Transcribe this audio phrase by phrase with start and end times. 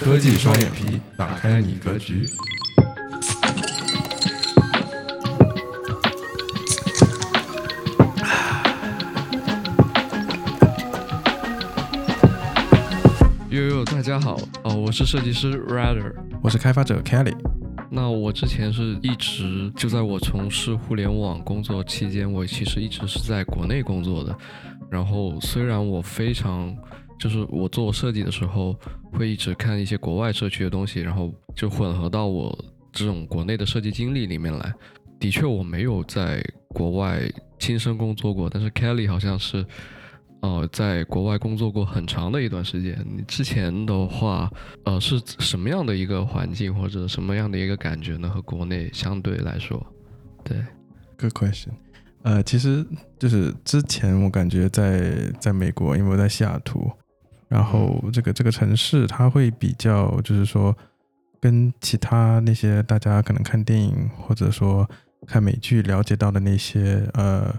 [0.00, 2.24] 科技双眼皮，打开你格局。
[13.50, 16.12] 悠悠，大家好，哦，我是设计师 Rider。
[16.42, 17.34] 我是开发者 Kelly。
[17.90, 24.36] 那我之前是一直就在我从事互联网工作期间，我其实一直是在国内工作的。
[24.90, 26.74] 然后虽然我非常
[27.18, 28.74] 就是我做设计的时候
[29.12, 32.56] 会一直看一些国外社区的东西，然后就混合到我
[32.92, 34.72] 这种国内的设计经历里面来。
[35.20, 37.20] 的确我没有在国外
[37.58, 39.66] 亲身工作过，但是 Kelly 好像是
[40.42, 43.04] 呃在国外工作过很长的一段时间。
[43.04, 44.48] 你之前的话，
[44.84, 48.28] 呃是什么样的一个环境或者什么样的一个感觉呢？
[48.28, 49.84] 和国内相对来说，
[50.44, 50.56] 对
[51.18, 51.70] ，Good question。
[52.22, 52.86] 呃，其实
[53.18, 56.88] 就是之前我感觉在在美国，因为我在西雅图，
[57.48, 60.76] 然后这个这个城市它会比较，就是说
[61.40, 64.88] 跟其他那些大家可能看电影或者说
[65.26, 67.54] 看美剧了解到的那些呃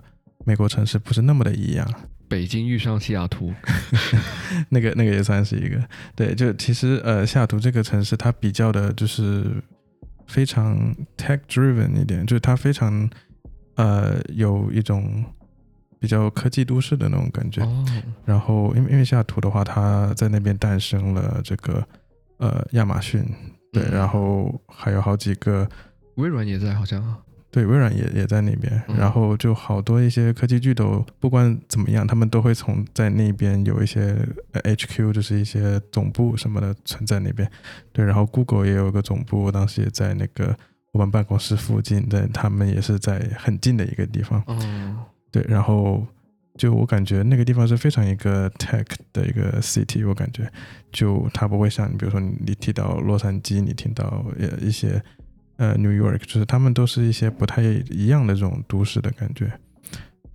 [0.46, 1.88] 美国城市不是那么的一样。
[2.28, 3.54] 北京遇上西雅图，
[4.70, 5.84] 那个那个也算是一个
[6.16, 9.46] 对，就其实呃西雅图这个城市它比较的就是
[10.28, 13.10] 非常 tech driven 一点，就是它非常。
[13.76, 15.24] 呃，有一种
[16.00, 17.62] 比较科技都市的那种感觉。
[18.26, 21.86] 然后，因为因为西雅图的话，它在那边诞生了这个
[22.38, 23.24] 呃亚马逊，
[23.72, 25.68] 对，然后还有好几个
[26.16, 27.16] 微软也在，好像
[27.52, 28.82] 对，微软也也在那边。
[28.98, 34.18] 然后就好多一些科技巨头，不管怎么样，他们都会从在那边有一些
[34.54, 37.50] HQ，就是一些总部什么的存在那边。
[37.92, 40.56] 对，然后 Google 也有个总部，当时也在那个。
[40.92, 44.44] 我们办公室附近在，他们也是在很近的一个地方。
[44.48, 44.98] 嗯，
[45.32, 46.06] 对，然后
[46.58, 50.50] 就我感觉那个地方是非常一个 tech 的一个 city，我感觉
[50.92, 55.02] 就它不会像你，比如说你提到洛杉矶，你听到呃一些
[55.58, 59.52] 呃 New York，就是他们都是一些不太一样的这种都市的感觉。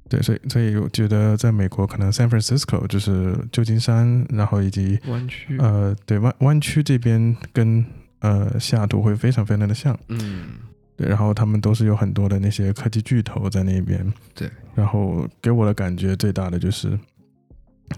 [0.09, 7.85] 对，所以所以我觉得在美国可能 San Francisco 就是旧金山，然后以及湾区，呃，对湾湾区这边跟。
[8.21, 10.53] 呃，西雅图会非常非常的像，嗯，
[10.97, 16.99] 对，然后他们都是有很多的那些科技巨头在那边，对，然后给我的感觉最大的就是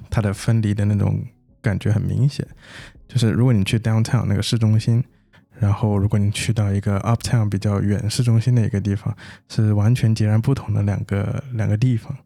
[0.08, 1.22] 它的分离的那种
[1.60, 2.46] 感觉很明显，
[3.06, 5.04] 就是如果你去 downtown 那个市中心，
[5.58, 9.14] 然后如果你去到一个 uptown 比较远市中心的一个地方，
[9.48, 12.16] 是完全截然不同的两个两个地方。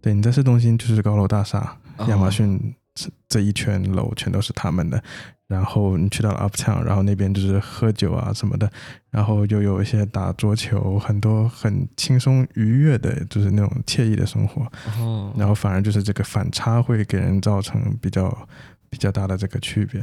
[0.00, 1.76] 对，你在市中心就是高楼大厦，
[2.08, 5.02] 亚马逊这这一圈楼全都是他们的。
[5.50, 8.70] 然后你去到了 Uptown，然后那边就是喝酒啊什么的，
[9.10, 14.62] 然后又有一些打桌球，很多很轻松愉悦的，就是那种惬意的生活。
[15.00, 15.34] 哦。
[15.36, 18.48] 然后反而就是这个反差会给人造成比较
[18.88, 20.00] 比较大的这个区别。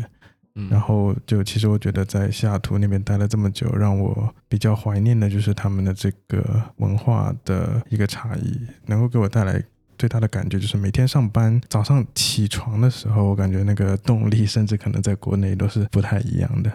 [0.56, 0.68] 嗯。
[0.70, 9.64] 然后就其实我觉得在西雅图那边待了这么久，让我比较怀念的就是他们的这个文化的一个差异，能够给我带来。
[9.98, 16.72] 最大的感觉就是每天上班早上起床的时候，我感觉那个动力甚至可能在国内都是不太一样的。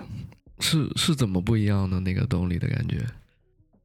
[0.59, 3.05] 是是怎么不一样的那个动力的感觉？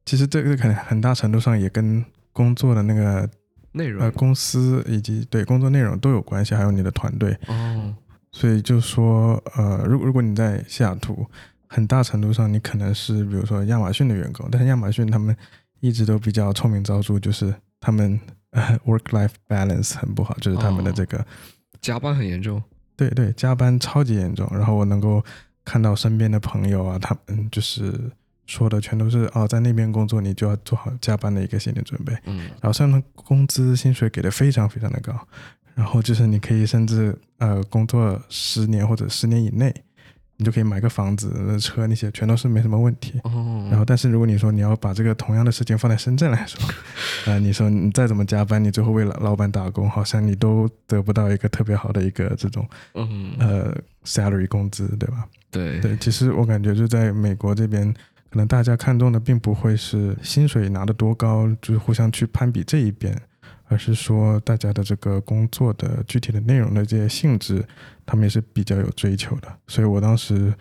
[0.04, 3.28] 其实这个可能很大程度上也跟工作的那个
[3.72, 7.36] 内容、呃公司以及对工作内容都有关系，还有你的团队。
[7.46, 7.94] 哦。
[8.32, 11.26] 所以就说呃，如如果你在西雅图，
[11.66, 15.36] 很大程度上你可能是比如说亚马逊的员工，但是亚马逊他们
[15.80, 18.18] 一直都比较臭名昭著，就是他们。
[18.86, 21.24] Work-life balance 很不好，就是他们的这个
[21.80, 22.62] 加班很严重。
[22.96, 24.48] 对对，加班超级严重。
[24.50, 25.24] 然后我能够
[25.64, 28.10] 看到身边的朋友啊，他们就是
[28.46, 32.12] 说的全都是哦，在那边工作你就要做好加班的一个心理准备。
[32.24, 32.48] 嗯。
[32.60, 35.14] 然后上面工资薪水给的非常非常的高，
[35.74, 39.74] 然后就是你可以甚至呃工作十年或者十年以内。
[40.38, 43.20] 你就可以买个房子、车那些，全都是没什么问题。
[43.24, 43.66] 哦。
[43.70, 46.60] 然后，但是如果你说你要把这个同样的事情放在深圳来说，
[47.30, 55.26] 啊， 你说你再怎么加班，你最后为了老板打工，好像你都得不到一个特别好的一个这种，嗯，呃，salary 工资，对吧？
[55.50, 57.92] 对对，其实我感觉就在美国这边，
[58.30, 63.20] 可能大家看重的并不会是薪水拿得多高，就是互相去攀比这一边。
[63.68, 67.64] 而是说，大家的这个工作的具体的内容的这些性质，
[68.06, 69.58] 他们也是比较有追求的。
[69.66, 70.52] 所以我当时，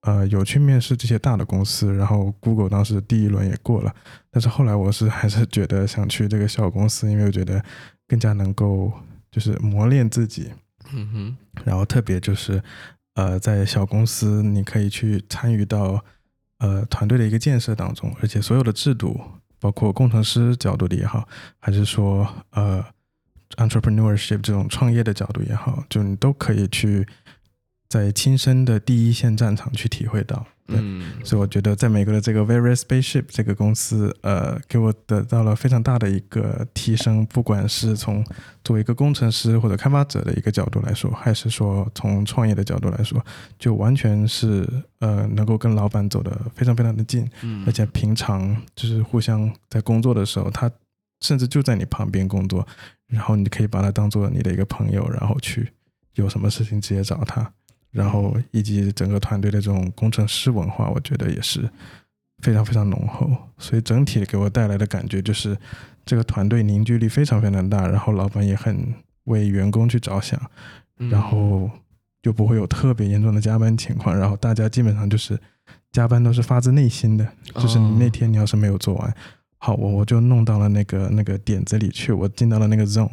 [0.00, 3.94] 呃，有去面试这些大的公司，然后 Google 当时第一轮也过了。
[4.30, 7.62] 但是后来我是还是觉得想去这个小公司，因为我觉得
[8.08, 8.90] 更加能够
[9.30, 10.50] 就是磨练自己。
[10.92, 11.36] 嗯哼。
[11.64, 12.62] 然后特别就是，
[13.14, 16.02] 呃，在小公司你可以去参与到
[16.58, 19.20] 呃团队的一个建设当中，而且所有的制度。
[19.64, 21.26] 包括工程师角度的也好，
[21.58, 22.84] 还是说呃
[23.56, 27.08] ，entrepreneurship 这种创业的角度也好，就你都可以去
[27.94, 30.44] 在亲身的第一线战场去体会到。
[30.66, 31.12] 对，嗯。
[31.22, 38.24] 所以我觉得在美国的这个 Various Spaceship 这个公司，呃，给我得到了非常大的一个提升，不管是从
[38.64, 43.24] 作为一个工程师或者开发者的一个角度来说，还是说从创业的角度来说，
[43.60, 44.68] 就完全是
[44.98, 47.62] 呃能够跟老板走得非常非常的近，嗯。
[47.64, 50.68] 而且平常就是互相在工作的时候，他
[51.20, 52.66] 甚至就在你旁边工作，
[53.06, 55.70] 然后你可以把他当做你的一个朋友，然后去
[56.14, 57.52] 有什么事情直接找他，
[57.94, 61.70] 然后以及整个团队的这种工程师文化，我觉得也是
[62.42, 65.56] 非常非常浓厚，所以整体给我带来的感觉就是
[66.04, 68.92] 这个团队凝聚力非常非常大，然后老板也很
[69.24, 70.38] 为员工去着想，
[70.98, 71.70] 嗯然后
[72.20, 75.38] 就不会有特别严重的加班情况，然后大家基本上就是
[75.92, 79.14] 加班都是发自内心的，就是你那哦天你要是没有做完，
[79.58, 83.08] 好，我我就弄到了那个那个点子里去，我进到了那个 zone，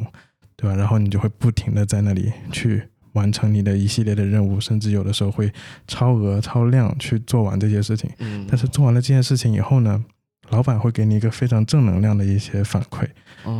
[0.56, 0.76] 对吧？
[0.76, 2.82] 然后你就会不停的在那里去
[3.12, 5.52] 完成你的一系列的任务，甚至有的时候会
[5.86, 8.10] 超额超量去做完这些事情。
[8.18, 10.02] 嗯，但是做完了这件事情以后呢，
[10.50, 13.06] 老板会给你一个非常正能量的一些反馈，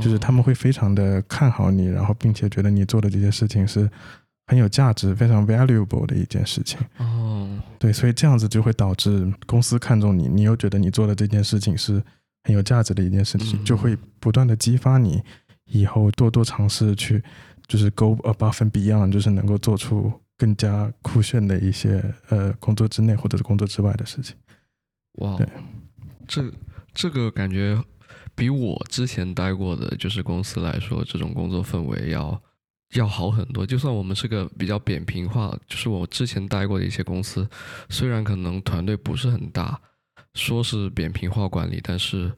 [0.00, 3.88] 就是他们会非常的看好你，然后并且觉得你做的这些事情是
[4.46, 6.78] 很有价值、非常 valuable 的一件事情。
[6.98, 12.02] 哦，对，所以这样子就会导致公司看重你，你又觉得你做的这件事情是
[12.44, 15.22] 很有价值的一件事情，嗯就会不断的激发你
[15.66, 17.22] 以后多多尝试去，
[17.66, 24.36] 就是 go above and beyond，就是能够做出更加酷炫的一些呃工作之内或者是工作之外的事情。
[25.18, 25.46] 哇对，
[26.26, 26.52] 这
[26.94, 27.82] 这个感觉
[28.34, 32.42] 比我之前待过的就是公司来说，这种工作氛围要
[32.94, 33.64] 要好很多。
[33.64, 37.48] 就算我们是个比较扁平化，就是我之前待过的一些公司，
[37.88, 39.80] 虽然可能团队不是很大，
[40.34, 42.32] 说是扁平化管理，但是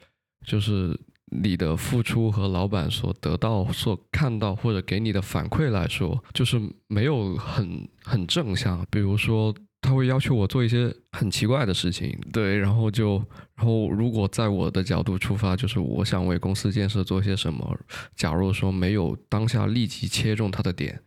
[0.44, 0.99] 就是
[1.42, 8.86] 你的付出和老板所得到、所看到或者给你的反馈来说，就是没有很很正向。
[8.90, 13.16] 比如说，他会要求我做一些很奇怪的事情，对，然后就，
[13.56, 17.78] 然后如果在我的角度出发，就是我想为公司建设做些什么，
[18.16, 20.98] 假如说没有当下立即切中他的点，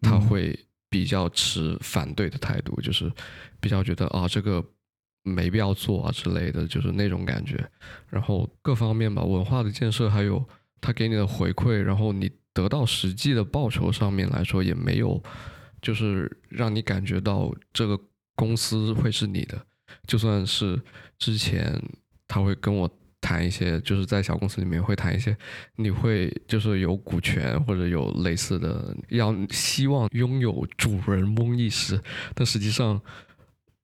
[0.00, 0.58] 他嗯会
[0.88, 3.12] 比较持反对的态度，就是
[3.60, 4.64] 比较觉得啊这个
[5.26, 7.68] 没必要做啊之类的，就是那种感觉。
[8.08, 10.42] 然后各方面吧，文化的建设，还有
[10.80, 15.20] 他给你的回馈，然后你得到实际的报酬上面来说，也没有
[15.82, 17.98] 就是让你感觉到这个
[18.34, 19.60] 公司会是你的。
[20.06, 20.80] 就算是
[21.18, 21.80] 之前
[22.28, 22.88] 他会跟我
[23.20, 25.36] 谈一些，就是在小公司里面会谈一些，
[25.76, 32.00] 你会就是有股权或者有类似的，要希望拥有主人翁意识，
[32.34, 33.00] 但实际上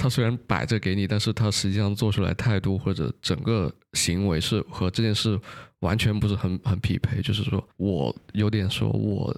[0.02, 5.38] 他虽然摆着给你，但是他实际上做出来态度或者整个行为是和这件事
[5.78, 7.22] 完全不是很很匹配。
[7.22, 9.32] 就是说我有点说我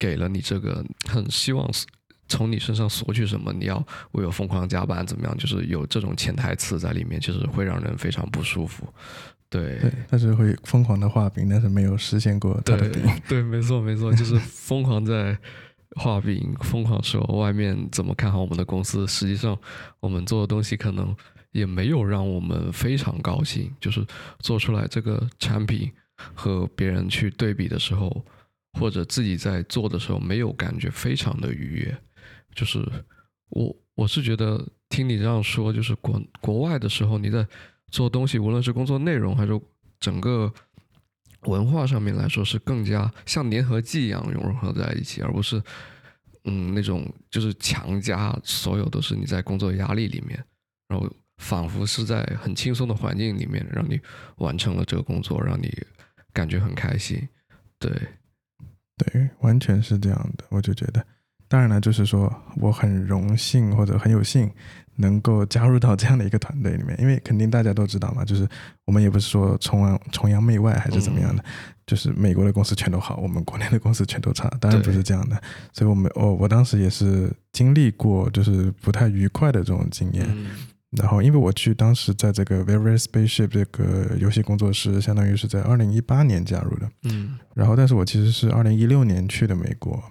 [0.00, 1.70] 给了你这个，很希望
[2.26, 3.76] 从你身上索取什么，你要
[4.10, 5.38] 为我疯狂加班怎么样？
[5.38, 8.92] 就是有这种潜台词在里面，就是会让人非常不舒服。
[9.48, 13.12] 对对，但是会疯狂的画饼，但是没有实现过他的对饼。
[13.28, 15.38] 对，没错没错，就是疯狂在
[15.96, 19.58] 画饼，疯狂说外面怎么看好我们的公司，实际上
[19.98, 21.14] 我们做的东西可能
[21.50, 24.06] 也没有让我们非常高兴，就是
[24.38, 28.24] 做出来这个产品和别人去对比的时候，
[28.78, 31.98] 或者自己在做的时候，没有感觉非常的愉悦。
[32.54, 32.86] 就是
[33.48, 37.46] 我我是觉得听你这样说，就是国国外的时候你在
[37.90, 39.60] 做东西，无论是工作内容还是
[39.98, 40.52] 整个
[41.42, 45.62] 文化上面来说，是更加像粘合剂一样融合在一起，而不是
[46.44, 50.42] 嗯那种就是强加所有都是你在工作压力里面，
[50.88, 53.98] 然后仿佛是在很轻松的环境里面让你
[54.36, 55.74] 完成了这个工作，让你
[56.32, 57.26] 感觉很开心。
[57.78, 57.90] 对，
[58.98, 61.06] 对，完全是这样的，我就觉得。
[61.50, 64.48] 当然了，就是说我很荣幸或者很有幸
[64.94, 68.48] 能够加入到这样的一个团队里面，因为肯定大家都知道嘛，就是
[68.84, 71.44] 我们也不是说崇洋崇洋媚外还是怎么样的，
[71.88, 75.42] 就是美国的公司全都好，我们国内的公司全都差，当然不是这样的。
[75.72, 80.46] 所以我们我我当时也是经历过就是不太愉快的这种经验，嗯
[80.90, 86.90] 然后因为我去当时在这个 Various Spaceship 这个游戏工作室，相当于是在二零一八年加入的。
[87.04, 90.02] 嗯然后，但是我其实是二零一六年去的美国，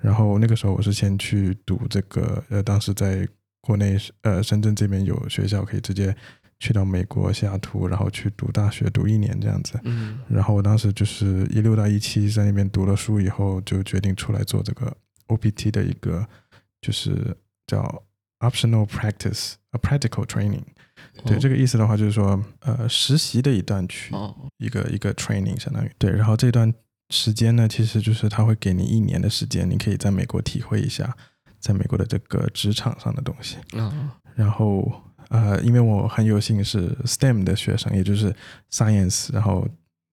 [0.00, 3.28] 然后那个时候我是先去读这个，呃，当时在
[3.60, 6.14] 国内呃深圳这边有学校可以直接
[6.58, 9.78] 去到美国西雅图，然后去读大学读一年这样子。
[9.84, 14.96] 嗯然后我当时就是一六到一七在那边读了书以后，就决定出来做这个
[15.28, 16.26] OPT 的一个
[16.80, 18.02] 就是叫
[18.40, 20.62] optional practice a practical training。
[21.24, 26.72] 对，这个个意思的话就是说，呃，实习的一段去哦一个一个 training 相当于对，然后这段
[27.10, 31.16] 时间呢，其实就是他会给你一年的时间，你可以在美国体会一下
[31.58, 33.56] 在美国的这个职场上的东西。
[33.76, 34.90] 啊，然后
[35.28, 38.34] 呃，因为我很有幸是 STEM 的学生，也就是
[38.70, 39.68] Science，然后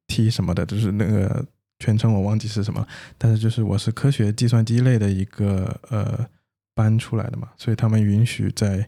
[0.08, 1.46] T 什么的，就是那个
[1.80, 2.86] 全称我忘记是什么，
[3.18, 6.28] 但是就是我是科学计算机类的一个呃
[6.74, 8.88] 班出来的嘛，所以他们允许在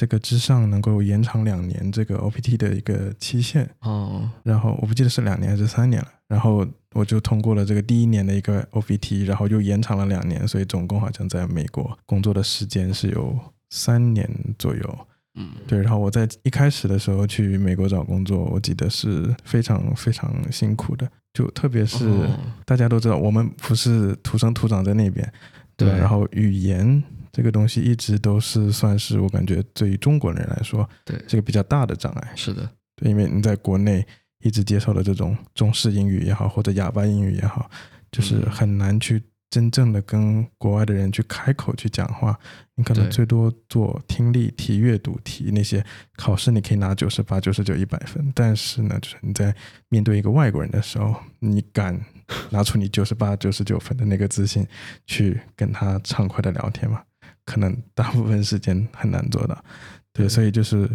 [0.00, 3.68] 这个之上能够延长两年这个 OPT 的一个期限。
[3.80, 13.38] 哦，然后我不记得是两年还是三年了，然后我就通过了这个第一年的一个 OPT，然后又延长了两年，所以总共好像在美国工作的时间是有
[13.68, 14.26] 三年
[14.58, 14.98] 左右。
[15.34, 22.40] 嗯，对，然后我在一开始的时候去美国找工作，我记得是非常非常辛苦的，就特别是哦。
[22.64, 25.30] 大家都知道，我们不是土生土长在那边，
[25.76, 25.98] 对对。
[25.98, 27.02] 然后语言
[27.32, 32.32] 这个东西一直都是算是我感觉对于中国人来说，对这个比较大的障碍。
[32.34, 34.06] 是的，对，因为你在国内
[34.40, 37.70] 一直接受的这种中式英语也好，或者哑巴英语也好，
[38.10, 42.38] 就是嗯很难去真正的跟国外的人去开口去讲话。
[42.76, 45.84] 你可能最多做听力题、阅读题那些
[46.16, 48.32] 考试，你可以拿九十八、九十九、一百分。
[48.34, 49.54] 但是呢，就是你在
[49.90, 52.00] 面对一个外国人的时候，你敢
[52.48, 54.66] 拿出你九十八、九十九分的那个自信
[55.06, 57.02] 去跟他畅快的聊天吗？
[57.50, 59.64] 可能大部分时间很难做到。
[60.12, 60.88] 对，所以就是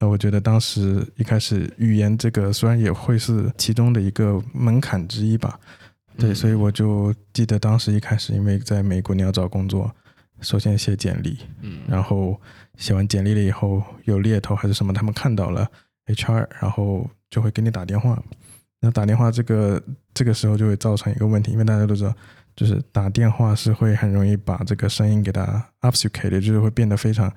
[0.00, 5.60] 呃，我觉得当时一开始语言这个虽然也会是其中的一个门槛之一吧，
[6.16, 9.88] 对，嗯所以我就记得当时一开始，因为在美国你要找工作，
[10.40, 12.40] 首先写简历，嗯，然后
[12.76, 15.70] 写完简历了以后有猎头还是什么，他们看到了
[16.06, 18.20] HR，然后就会给你打电话。
[18.80, 19.82] 那打电话这个
[20.14, 22.14] 这个时候就会造成一个问题，因为大家都知道，
[22.60, 27.32] 就是打电话是会很容易把这个声音给它 obfuscate，就是会变得非常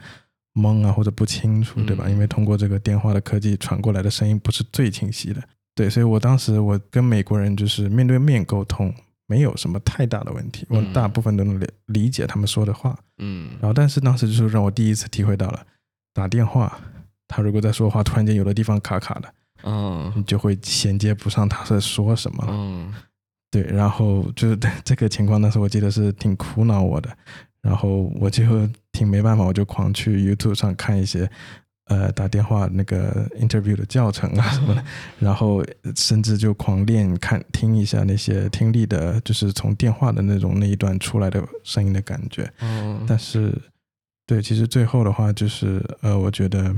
[0.54, 2.04] 懵啊或者不清楚，对吧？
[2.08, 5.42] 嗯因为通过这个电话的科技传过来的声音不是最清晰的。
[5.74, 8.94] 对，所以我当时我跟美国人就是面对面沟通，
[9.26, 12.94] 没有什么太大的问题，我嗯大部分都能理理解他们说的话。
[13.20, 15.66] 嗯，然后，但是当时就是让我第一次体会到了
[16.14, 16.78] 打电话，
[17.30, 22.46] 他如果在说话，突然间有的地方卡卡的，嗯，你就会衔接不上他在说什么。
[22.50, 22.94] 嗯，
[23.54, 27.16] 对，然后就是这个情况，当时我记得是挺苦恼我的，
[27.62, 28.44] 然后我就
[28.92, 31.30] 挺没办法，我就狂去 YouTube 上看一些
[31.86, 34.84] 呃打电话那个 interview 的教程啊什么的，
[35.22, 35.64] 然后
[35.96, 42.52] 甚至就狂练看听一下那些听力的，就是从电话的那种那一段出来的声音的感觉。
[42.60, 43.56] 嗯，但是，
[44.26, 46.76] 对，其实最后的话就是，呃，我觉得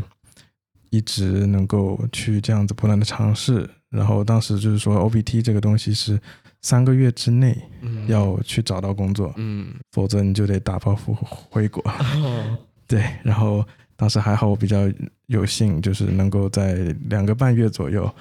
[0.90, 6.20] 一直能够去这样子不断的尝试，然后当时就是说 OPT 这个东西是
[6.66, 8.08] 三个月之内嗯。
[8.08, 11.14] 要去找到工作，嗯，否则你就得打包回
[11.52, 11.84] 回国。
[11.92, 12.58] 哦。
[12.88, 13.64] 对，然后
[13.96, 14.92] 当时还好我比较
[15.28, 16.74] 有幸，就是能够在
[17.10, 18.12] 两个半月左右，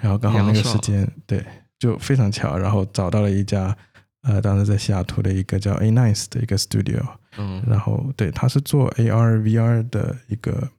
[0.00, 1.44] 然后刚好那个时间，对，
[1.78, 3.76] 就非常巧，然后找到了一家。
[4.22, 7.02] 呃，当时在西雅图的一个叫 A Nice 的一个 studio，
[7.38, 10.70] 嗯，然后对，他是做 AR VR 的一个，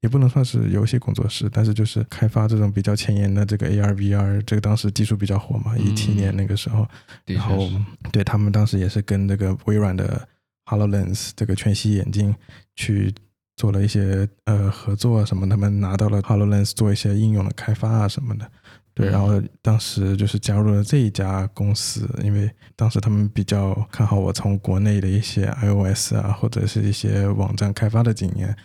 [0.00, 6.86] 也不能算是游戏工作室，但是就是开发这种比较前沿的这个 AR VR，这个当时技术比较火嘛，一七嗯年那个时候，
[7.26, 7.68] 的然后，
[8.12, 10.26] 对他们当时也是跟这个微软的
[10.66, 12.34] HoloLens 这个全息眼镜
[12.76, 13.12] 去
[13.56, 18.48] 做了一些呃合作啊什么，他们拿到了 HoloLens 做一些应用的开发啊什么的。
[18.94, 28.56] 对，嗯然后当时就是加入了这一家公司，因为当时他们比较看好我从国内的一些 iOS 啊，或者是一些网站开发的经验，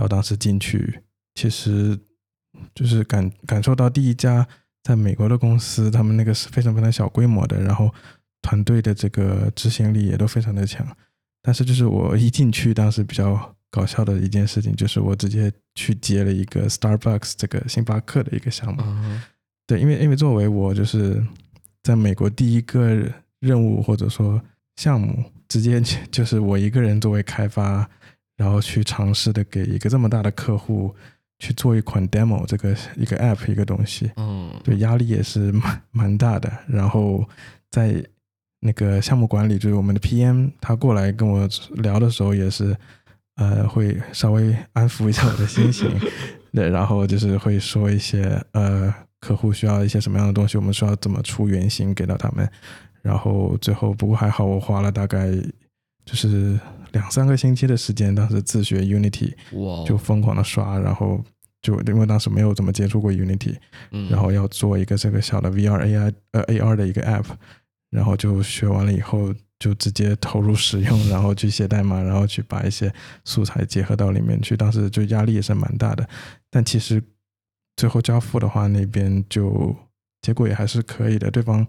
[0.00, 0.98] 然后当时进去，
[1.34, 1.98] 其实
[2.74, 4.48] 就是感感受到第一家
[4.82, 7.92] 在美国的公司，他们那个是非常非常小规模的，然后
[8.40, 10.86] 团队的这个执行力也都非常的强。
[11.42, 18.80] 但是就是我一进去，当时比较搞笑的一件事情，就是我直接去接了一个 Starbucks 这个星巴克的一个项目。
[18.82, 19.20] 嗯
[19.66, 21.22] 对，因为因为作为我就是
[21.82, 23.06] 在美国第一个
[23.40, 24.42] 任务或者说
[24.76, 27.86] 项目，直接就就是我一个人作为开发，
[28.40, 30.94] 然后去尝试的给一个这么大的客户
[31.40, 36.50] 去做一款 demo 这个一个 app 一个东西，嗯，对，压力也是蛮蛮大的。
[36.66, 37.22] 然后
[37.68, 38.02] 在
[38.60, 42.74] 那个项目管理，就是我们的 PM，他过来跟我聊的时候，也是
[43.36, 45.90] 呃会稍微安抚一下我的心情，
[46.54, 52.50] 对，然后就是会说一些呃客户需要一些什么样的东西，我们需要怎么出原型给到他们。
[53.02, 55.30] 然后最后不过还好，我花了大概
[56.06, 56.58] 就是
[56.92, 59.32] 两三个星期的时间，当时自学 Unity，
[59.86, 61.22] 就疯狂的刷，然后
[61.62, 63.56] 就因为当时没有怎么接触过 Unity，
[63.90, 67.24] 嗯然后要做一个这个小的 VR AI 呃 AR 的一个 app，
[67.90, 72.92] 然后就学完了以后就直接投入使用， 然后去写代码，然后去把一些
[73.24, 74.56] 素材结合到里面去。
[74.56, 76.08] 当时就压力也是蛮大的，
[76.50, 77.02] 但其实
[77.76, 79.74] 最后交付的话，那边就
[80.22, 81.30] 结果也还是可以的。
[81.30, 81.66] 对方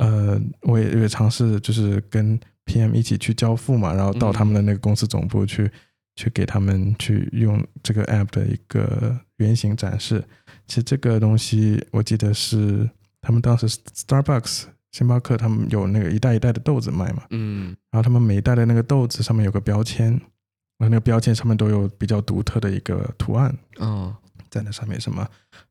[0.00, 5.70] 呃，我也也尝试就是跟 PM 一起去交付嘛，然后到他们的那个公司总部去，
[6.16, 10.22] 去给他们去用这个 app 的一个原型展示。
[10.66, 12.88] 其实这个东西我记得是
[13.20, 17.76] 他们当时 Starbucks 星巴克他们有那个一袋一袋的豆子卖嘛，嗯。
[17.90, 24.16] 然后他们每一袋的那个豆子上面有个标签，然后那个标签上面都有比较独特的一个图案，啊
[24.48, 25.28] 在那上面什么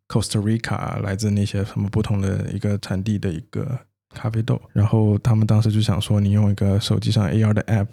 [0.08, 3.80] Costa Rica 来自那些什么不同的一个产地的一个
[4.16, 7.86] 咖啡豆，然后他们当时就想说，你用一个手机上 AR 的 app，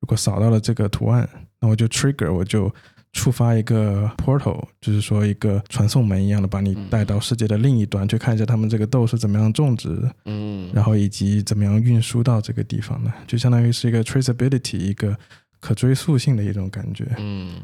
[0.00, 2.72] 如果扫到了这个图案，那我就 trigger 我就
[3.12, 15.16] 触发一个 portal，就是说一个传送门一样的，把你带到世界的另一端，去看一下他们这个豆是怎么样种植，嗯，然后以及怎么样运输到这个地方的，就相当于是一个 traceability 一个
[15.58, 17.06] 可追溯性的一种感觉。
[17.18, 17.54] 嗯。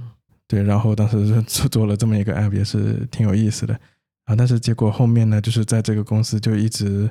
[0.48, 3.74] 对，然后当时是做做了这么一个 app，也是挺有意思的。
[4.26, 4.36] 啊。
[4.36, 7.10] 但是结果后面呢，就是在这个公司就一直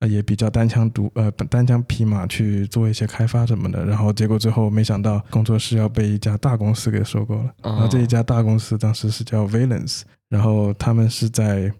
[0.00, 7.54] 呃也比较单枪独呃单枪匹马去做一些开发什么的，然后结果最后没想到工作室要被一家大公司给收购了。
[7.62, 11.72] 然后这一家大公司当时是叫 Valence，然后他们是在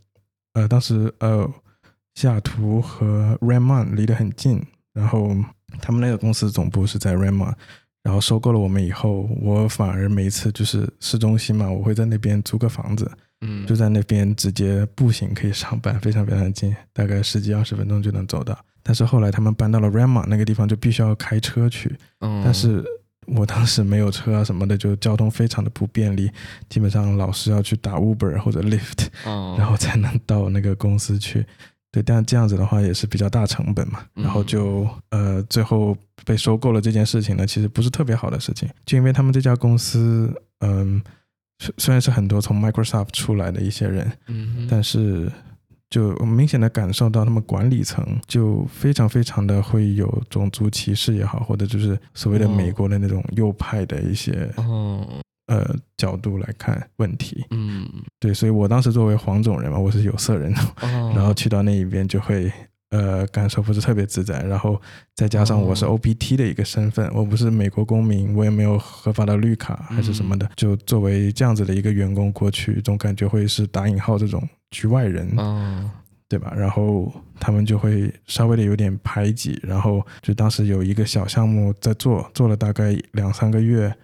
[0.55, 1.49] 呃当时呃
[2.15, 5.37] 西雅图和 Redmond 离得很近，然后
[5.81, 7.55] 他们那个公司总部是在 Redmond。
[8.05, 13.11] 然后收购了我们以后，我反而每一次就是市中心嘛，我会在那边租个房子，
[13.41, 13.67] 嗯。
[13.67, 18.59] 就在那边直接步行可以上班，非常非常近，大概十几二十分钟就能走到。
[18.83, 22.83] 但是后来他们搬到了 Rama 那个地方，就必须要开车去，嗯，但是
[23.27, 26.31] 我当时没有车啊什么的，就交通非常的不便利，
[26.71, 31.45] 基本上老是要去打 Uber 或者 Lyft，哦， 然后才能到那个公司去。
[31.91, 40.31] 对，但这样子的话也是比较大成本嘛，嗯然后就呃最后被收购了这件事情呢，其实不是特别好的事情，就因为他们这家公司，
[40.61, 41.03] 嗯，
[41.59, 45.31] 虽虽然是很多从 Microsoft 出来的一些人，嗯，但是
[45.91, 52.51] 就明显的感受到他们管理层就非常非常的会有种族歧视也好，或者就是所谓的哦。
[52.51, 55.05] 美国的那种右派的一些哦，
[55.47, 57.45] 呃角度来看问题。
[57.51, 57.89] 嗯，
[58.21, 62.53] 对，所以我当时作为黄种人嘛，我是有色人，哦，然后去到那一边就会
[62.91, 64.81] 呃感受不是特别自在，然后
[65.15, 75.91] 再加上我是哦 OPT 的一个身份，我不是美国公民，我也没有合法的绿卡还是什么的，嗯就作为这样子的一个员工过去，总感觉会是打引号这种局外人，哦，
[76.29, 76.53] 对吧？
[76.57, 83.95] 然后他们就会稍微的有点排挤，然后就当时有一个小项目在做，做了大概两三个月，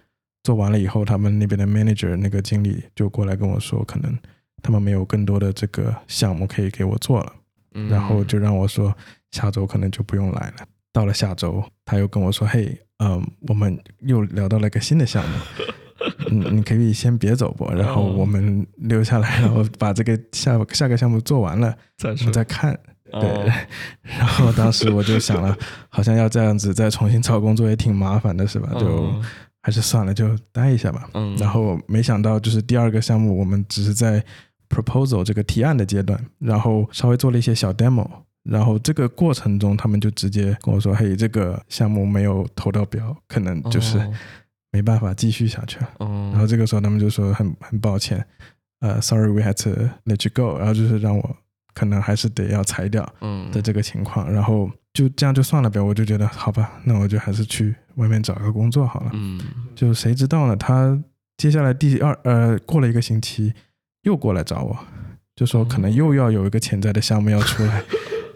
[0.43, 4.17] 做完了以后，他们那边的 manager 那个经理就过来跟我说，可能
[4.63, 7.33] 他们没有更多的这个项目可以给我做了，
[7.75, 8.91] 嗯然后就让我说
[9.31, 10.65] 下周可能就不用来了。
[10.91, 15.37] 到了下周，他又跟我说：“嘿，嗯，我们又聊到了一个新的项目，
[16.31, 17.69] 嗯，你可以先别走不？
[17.71, 22.73] 然后哦我们留下来，然后把这个下 下个项目做完了，再再看。”
[23.11, 23.53] 哦对，
[24.01, 25.55] 然后当时我就想了，
[25.89, 28.69] 好像要这样子再重新找工作也挺麻烦的，是吧？
[28.79, 29.21] 就嗯
[29.61, 31.09] 还是算了，就待一下吧。
[31.13, 34.23] 嗯，然后没想到就是第二个项目，我们只是在
[34.75, 38.05] proposal 这个提案的阶段，然后稍微做了一些小 demo，
[38.43, 44.13] 然后这个过程中他们就直接跟我说：“嘿，这个项目没有投到标，可能就是哦
[44.71, 48.23] 没办法继续下去了。”哦，然后这个时候他们就说很很抱歉，
[48.81, 49.69] 呃，sorry we had to
[50.05, 51.37] let you go，然后就是让我
[51.73, 59.11] 可能还是得要裁掉嗯的这个情况，然后就这样就算了呗，我就觉得好吧，那我就还是去外面找个工作好了。
[59.13, 59.39] 嗯
[59.73, 60.55] 就谁知道呢？
[60.55, 61.01] 他
[61.37, 63.53] 接下来第二呃过了一个星期
[64.05, 64.77] 又过来找我，
[65.35, 67.83] 就说可能又要有一个潜在的项目要出来，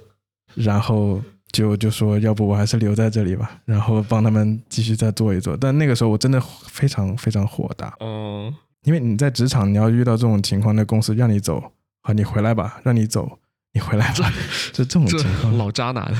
[0.56, 5.56] 然后就就说要不我还是留在这里吧，然后帮他们继续再做一做。
[5.56, 8.54] 但那个时候我真的非常非常火大，嗯
[8.84, 13.40] 因为你在职场你要遇到这种情况，那公司让你走，好你回来吧，让你走。
[13.72, 14.34] 你回来吧，
[14.74, 16.12] 就这种这情况，老渣男，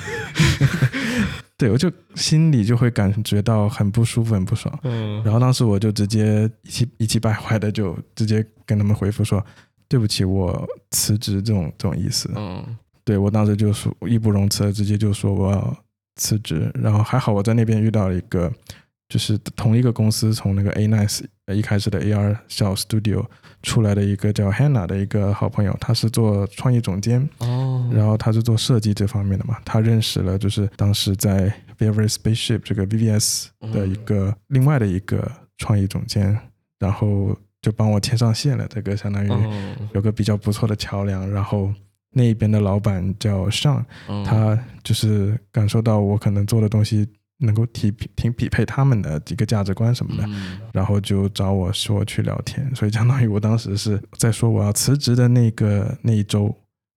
[1.60, 4.80] 对我就心里就会感觉到很不舒服、很不爽。
[4.84, 9.46] 嗯然后当时我就直接一气一气败坏的就直接跟他们回复说
[9.90, 12.32] ：“对不起，我辞职。”这种这种意思。
[12.38, 12.66] 嗯
[13.04, 15.78] 对我当时就说义不容辞的，直接就说我要
[16.16, 16.72] 辞职。
[16.76, 18.50] 然后还好我在那边遇到了一个，
[19.10, 23.26] 就是同一个公司从那个 A Nice 呃一开始的 AR 小 Studio
[23.64, 36.38] 出来的一个叫 Hannah 的一个好朋友，他是做创意总监，哦，然后他是做设计这方面的嘛，他认识了就是当时在 Viver Spaceship 这个 VVS 的一个另外的一个创意总监，
[36.80, 41.30] 然后就帮我牵上线了，这个相当于哦有个比较不错的桥梁。
[41.30, 41.74] 然后
[42.12, 43.50] 那一边的老板叫
[44.08, 44.24] 嗯。
[44.24, 47.08] 他就是感受到我可能做的东西
[47.40, 50.60] 能够匹挺匹配他们的几个价值观什么的，嗯。
[50.74, 56.56] 然后就找我说去聊天，所以相当于我当时是在说我要辞职的那个那一周，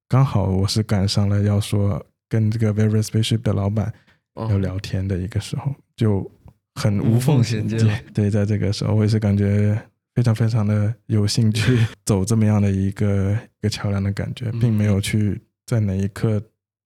[0.08, 3.92] 刚好我是赶上了要说跟这个 Very Spaceship 的老板
[4.34, 6.30] 哦要聊天的一个时候，就
[6.74, 8.04] 很无无缝缝衔接。
[8.12, 9.80] 对，在这个时候，我也是感觉
[10.14, 16.42] 非常非常的有兴趣走这么样的一个一个桥梁的感觉，并没有去在哪一刻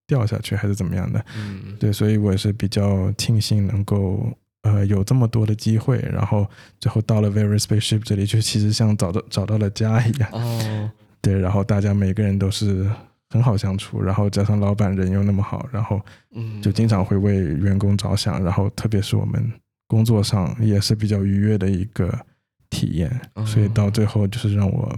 [0.07, 1.23] 掉下去还是怎么样的。
[1.35, 4.31] 嗯，对，所以我也是比较庆幸能够
[4.63, 6.47] 呃有这么多的机会，然后
[6.79, 10.29] 最后到了 Very Spaceship 这里，就其实像找到找到了家一样。
[10.31, 10.89] 哦，
[11.21, 12.89] 对，然后大家每个人都是
[13.29, 16.01] 很好相处，然后加上老板人又那么好，然后
[16.33, 19.51] 嗯，就经常会为员工着想，然后特别是我们
[19.87, 22.17] 工作上也是比较愉悦的一个
[22.69, 24.97] 体验，所以到最后就是让我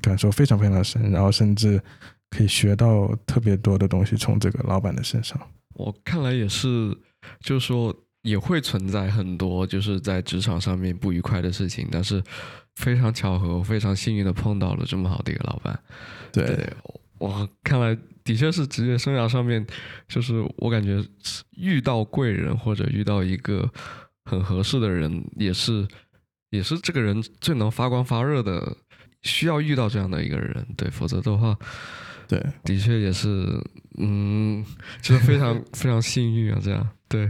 [0.00, 1.80] 感受非常非常深，然后甚至
[2.30, 5.40] 可以学到特别多的东西从这个老板的身上。
[5.74, 6.96] 我看来也是，
[7.40, 12.22] 就是说也会存在很多就是在职场上面不愉快的事情，但是
[12.76, 15.78] 非常巧合，非常幸运的碰到了这么好的一个老板。
[16.32, 16.72] 对，对，
[17.18, 19.66] 哇，看来的确是职业生涯上面，
[20.06, 21.02] 就是我感觉
[21.56, 23.68] 遇到贵人或者遇到一个
[24.26, 25.86] 很合适的人，也是
[26.50, 28.76] 也是这个人最能发光发热的，
[29.22, 31.58] 需要遇到这样的一个人，对，否则的话，
[32.30, 33.60] 对，的确也是，
[33.98, 34.64] 嗯，
[35.02, 37.28] 就是非常非常幸运啊，这样，对，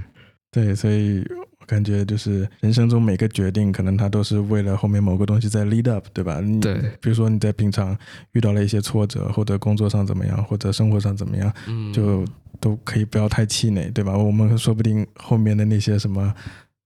[0.50, 1.26] 对，所以
[1.58, 6.38] 我感觉就是人生中每个决定，可能它都是为了后面某个东西在 lead up，对吧？
[6.42, 7.96] 你对比如说你在平常
[8.32, 12.22] 遇到了一些挫折，或者工作上怎么样，或者生活上怎么样，嗯，就
[12.60, 14.14] 都可以不要太气馁，对吧？
[14.14, 16.34] 我们说不定后面的那些什么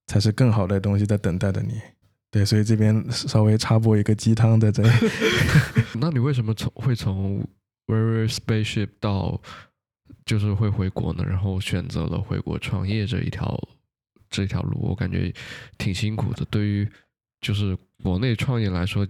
[0.06, 1.80] 才是更好的东西在等待着你。
[2.30, 4.90] 对，所以这边稍微插播一个鸡汤在这里。
[6.00, 7.44] 那你为什么从会从
[7.86, 9.40] Very Spaceship 到
[10.24, 11.24] 就是会回国呢？
[11.26, 13.58] 然后选择了回国创业这一条
[14.30, 15.32] 这条路，我感觉
[15.76, 16.44] 挺辛苦的。
[16.46, 16.88] 对于
[17.40, 19.06] 就是国内创业来说，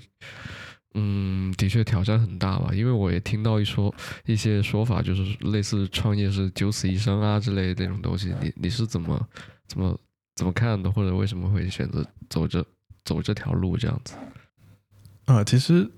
[0.94, 2.72] 嗯，的确挑战很大吧。
[2.74, 3.94] 因为我也听到一说
[4.26, 8.34] 一些说法，就是类似创业是九死一生啊之类的这种东西。
[8.40, 9.28] 你你是怎么
[9.68, 9.96] 怎么
[10.34, 10.90] 怎么看的？
[10.90, 12.64] 或者为什么会选择走这
[13.04, 14.14] 走这条路这样子？
[15.26, 15.90] 啊，其实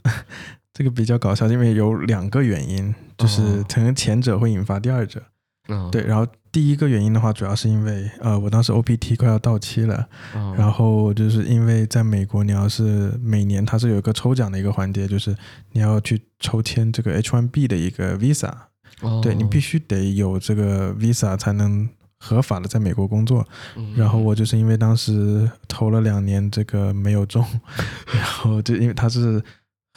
[0.76, 5.22] 这个比较搞笑，因为有两个原因，就是哦可能前者会引发第二者。
[5.68, 15.34] 嗯，对，然后第一个原因的话，主要是因为呃，我当时 OPT 快要到期了，嗯，然后就是因为在美国，你要是每年它是有一个抽奖的一个环节，就是
[15.72, 18.52] 你要去抽签这个 H1B 的一个 Visa，
[19.00, 19.18] 哦。
[19.22, 23.48] 对你必须得有这个 Visa 才能合法的在美国工作。
[23.76, 23.94] 嗯。
[23.96, 27.42] 然后我就是因为当时投了两年这个没有中，
[28.14, 29.42] 然后就因为它是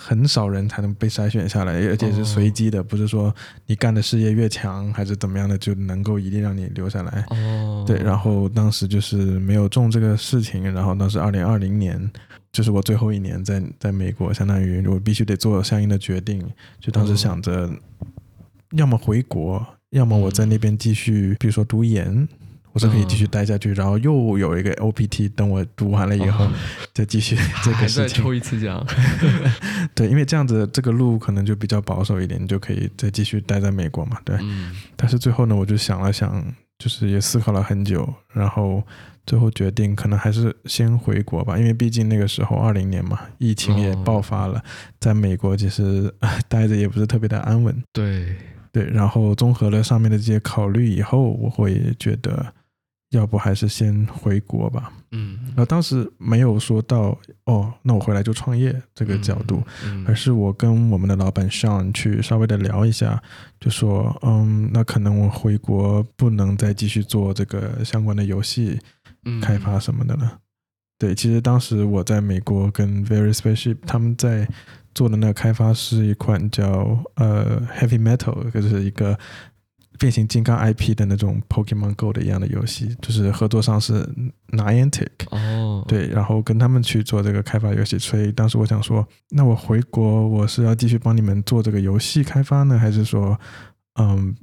[0.02, 3.36] 很少人才能被筛选下来，而且是随机的，不是说
[3.66, 7.26] 你干的事业越强还是怎么样的就能够一定让你留下来。
[7.32, 12.10] 哦，对，然后当时就是没有中这个事情，然后当时二零二零年
[12.50, 16.42] 就是我最后一年在在美国，相当于我必须得做相应的决定，
[16.80, 17.70] 就当时想着，
[18.72, 22.26] 要么回国，要么我在那边继续，比如说读研。
[22.88, 26.52] 我是可以继续待下去，然后又有一个 OPT，等我读完了以后、哦
[26.94, 28.08] 再继续 这还个事情。
[28.08, 28.86] 再抽一次奖，
[29.96, 34.18] 对，因为这样子这个路可能就比较保守一点，你就可以再继续待在美国嘛。
[34.26, 36.44] 对，嗯但是最后呢，我就想了想，
[36.78, 38.84] 就是也思考了很久，然后
[39.26, 44.62] 最后决定可能还是先回国吧，因为毕竟那个时候二零年嘛，疫情也哦爆发了，
[45.00, 47.74] 在美国其实呃待着也不是特别的安稳。
[47.94, 48.36] 对，
[48.74, 52.54] 对，然后综合了上面的这些考虑以后，我会觉得，
[53.10, 54.92] 要不还是先回国吧。
[55.12, 63.22] 嗯然后当时没有说到哦，那我回来就创业这个角度，，嗯而是我跟我们的老板 Sean 去稍微的聊一下，
[63.60, 68.80] 就说，嗯，那可能我回国不能再继续做这个相关的游戏
[69.26, 70.38] 嗯开发什么的了。
[71.00, 74.48] 对，其实当时我在美国跟 Very Spaceship 他们在
[74.94, 79.18] 做的那个开发是一款叫呃 Heavy Metal，就是一个
[80.00, 84.08] 变形金刚 IP 的那种 Pokemon Go 的一样的游戏，就是合作商是
[84.52, 85.10] Niantic。
[85.30, 93.38] 哦，对，然后跟他们去做这个开发游戏，所以当时我想说，那我回国我是要继续帮你们做这个游戏开发呢，还是说，
[94.00, 94.34] 嗯，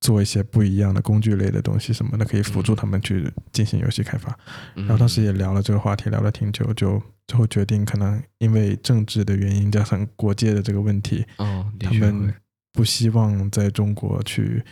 [0.00, 4.36] 做一些不一样的工具类的东西什么的，可以辅助他们去进行游戏开发？
[4.74, 12.34] 嗯，然后当时也聊了这个话题，聊了挺久，就最后决定，可能因为政治的原因，加上国界的这个问题，哦，他们
[12.72, 14.62] 不希望在中国去，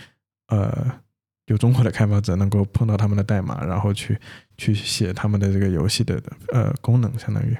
[0.53, 1.01] 呃，
[1.47, 4.19] 有中国的开发者能够碰到他们的代码，然后去
[4.59, 7.57] 去写他们的这个游戏的呃功能，相当于。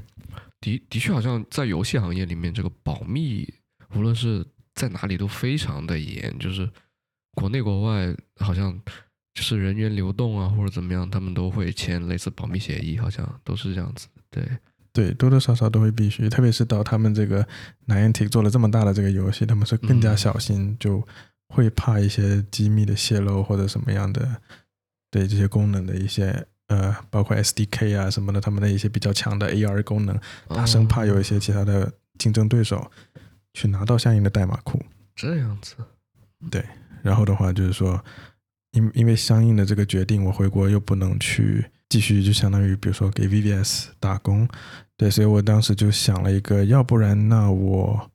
[0.61, 3.49] 的的确好像在游戏行业里面，这个保密
[3.95, 6.69] 无论是在哪里都非常的严，就是
[7.35, 8.79] 国内国外好像
[9.33, 14.07] 就是人员流动啊或者怎么样，他们都会签类似保密协议，好像都是这样子。
[14.31, 14.47] 对，
[14.93, 17.47] 对，多多少少都会必须，特别是到他们这个
[17.87, 21.03] Niantic 做了这么大的这个游戏，他们是更加嗯小心，就
[21.53, 24.41] 会怕一些机密的泄露或者什么样的
[25.11, 32.91] 对这些功能的一些呃，包括 SDK 啊什么的，他们的一些比较强的 AR 功能，他生怕有一些其他的竞争对手
[33.53, 34.83] 去拿到相应的代码库。
[35.15, 35.75] 这样子，
[36.51, 36.65] 对，
[37.03, 38.03] 然后的话就是说，
[38.71, 44.49] 因因为相应的这个决定，我回国又不能去继续，就相当于比如说给 VVS 打工，
[44.97, 48.11] 对，所以我当时就想了一个，要不然那我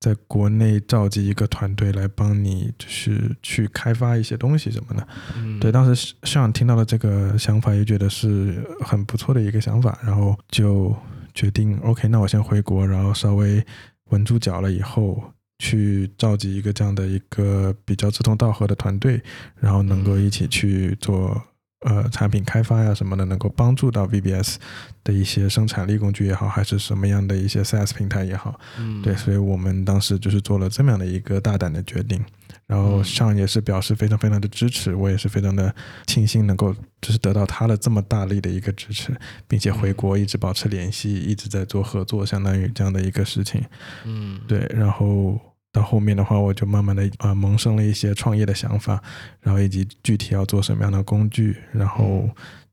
[0.00, 5.06] 在国内召集一个团队来帮你，就是去开发一些东西什么的。
[5.36, 10.96] 嗯，对，当时上听到了这个想法，也觉得是很不错的一个想法，然后就
[11.34, 13.64] 决定 OK，那我先回国，然后稍微
[14.10, 15.22] 稳住脚了以后。
[15.62, 19.22] 去召集一个这样的一个比较志同道合的团队，
[19.56, 21.38] 然后能够一起去做
[21.80, 24.56] 呃产品开发呀什么的，能够帮助到 VBS
[25.02, 32.22] 的一些生产力工具也好，还是什么样的一些 SaaS 平台也好，嗯，对，所以我们当时就是做了这么样的一个大胆的决定。
[32.66, 35.74] 然后上也是表示非常非常的支持，我也是非常的
[36.06, 39.12] 庆幸能够就是得到他的这么大力的一个支持，
[39.48, 43.60] 并且回国一直保持联系，一直在做合作，相当于这样的一个事情。
[44.04, 45.40] 嗯，对，然后
[45.72, 49.02] 到后面的话，我就慢慢的啊萌生了一些创业的想法，
[49.40, 52.28] 然后以及具体要做什么样的工具，然后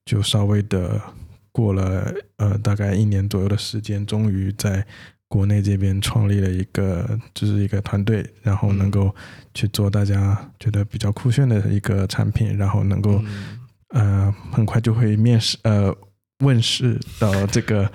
[0.05, 1.01] 就稍微的
[1.51, 4.85] 过了呃大概一年左右的时间，终于在。
[5.29, 9.13] 国内这边创立了一个，就是一个团队，然后能够
[9.53, 13.21] 去做大家觉得比较酷炫的一个产品，然后能够
[13.89, 15.93] 呃很快就会面试呃
[16.45, 17.91] 问世到这个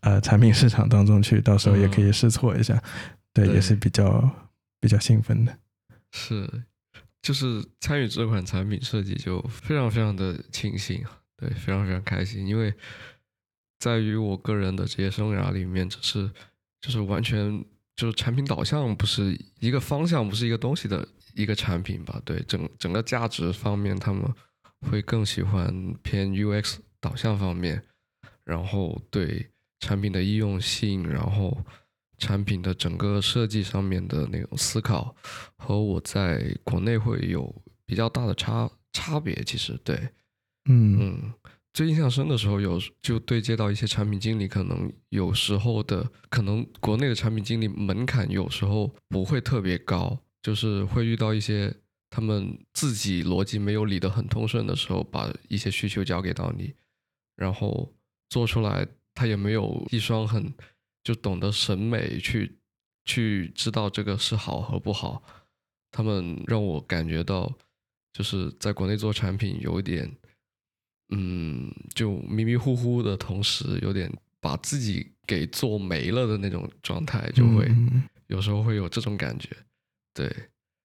[0.00, 2.82] 呃产品市场当中去，到时候也可以试错一下，
[3.32, 5.58] 对，也是比较比较兴奋的。
[6.10, 6.48] 是，
[7.20, 11.04] 就是参与这款产品设计就非常非常的庆幸，
[11.36, 12.74] 对，非常非常开心，因为
[13.78, 16.30] 在于我个人的职业生涯里面，只是。
[16.84, 17.64] 就是完全
[17.94, 22.20] 就是产品导向，不是一个方向，不是一个东西的一个产品吧？
[22.24, 24.28] 对，整整个价值方面，他们
[24.90, 27.80] 会更喜欢偏 UX 导向方面，
[28.42, 31.56] 然后对产品的易用性，然后
[32.22, 35.14] 产品的整个设计上面的那种思考，
[35.56, 37.52] 和我在国内会有
[37.84, 39.34] 比较大的差差别。
[39.44, 39.96] 其实，对，
[40.70, 41.32] 嗯嗯。
[41.74, 51.74] 最印象深的时候，有就对接到一些产品经理，可能有时候的可能国内的产品经理门槛有时候不会特别高，就是会遇到一些
[52.10, 56.74] 他们自己逻辑没有理得很通顺的时候，把一些需求交给到你，
[57.36, 57.90] 然后
[58.28, 60.52] 做出来，他也没有一双很
[61.02, 62.58] 就懂得审美去
[63.04, 65.22] 去知道这个是好和不好，
[65.90, 67.52] 他们让我感觉到
[68.12, 70.10] 就是在国内做产品有一点。
[71.14, 74.10] 嗯，就迷迷糊糊的同时，有点
[74.40, 77.70] 把自己给做没了的那种状态，就会
[78.28, 79.50] 有时候会有这种感觉。
[80.14, 80.34] 对，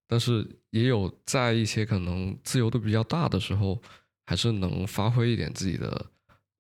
[0.06, 3.82] 但是也有在一些可能自由度比较大的时候，
[4.26, 6.06] 还是能发挥一点自己的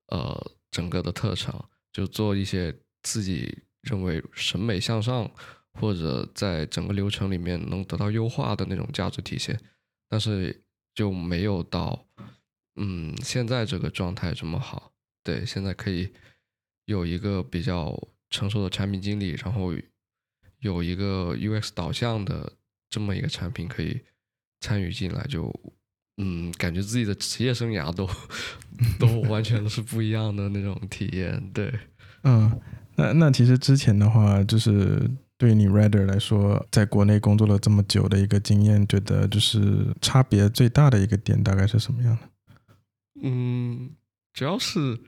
[0.07, 2.73] 呃整个的特长，就做一些
[3.07, 5.29] 自己认为审美向上
[5.79, 9.57] 或者在整个流程里面能得到优化的那种价值体现，
[10.09, 12.05] 但是就没有到。
[12.75, 14.91] 嗯，现在这个状态这么好，
[15.23, 16.11] 对，现在可以
[16.85, 17.97] 有一个比较
[18.29, 19.73] 成熟的产品经理，然后
[20.59, 22.53] 有一个 UX 导向的
[22.89, 24.01] 这么一个产品可以
[24.59, 25.51] 参与进来，就
[26.17, 28.07] 嗯，感觉自己的职业生涯都
[28.99, 31.73] 都完全都是不一样的那种体验，对，
[32.23, 32.59] 嗯，
[32.97, 42.29] 那那其实之前的话，就是对你 Rider 来说，在国内工作了这么久的一个经验，觉得就是差别最大的一个点大概是什么样的？
[43.21, 43.91] 嗯，
[44.33, 44.99] 主要是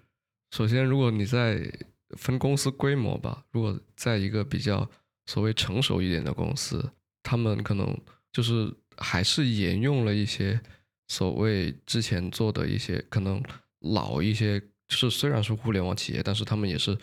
[0.52, 1.72] 首先，如果你在
[2.18, 4.88] 分公司规模吧，如果在一个比较
[5.26, 6.92] 所谓成熟一点的公司，
[7.24, 7.98] 他们可能
[8.32, 10.60] 就是还是沿用了一些
[11.08, 13.42] 所谓之前做的一些可能
[13.80, 16.98] 老一些，就是虽然是互联网企业，但是他们也是